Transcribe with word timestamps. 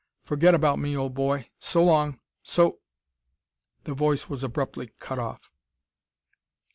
Forget 0.23 0.55
about 0.55 0.79
me, 0.79 0.97
old 0.97 1.13
boy. 1.13 1.51
So 1.59 1.83
long! 1.83 2.19
So" 2.41 2.79
The 3.83 3.93
voice 3.93 4.27
was 4.27 4.43
abruptly 4.43 4.93
cut 4.99 5.19
off. 5.19 5.51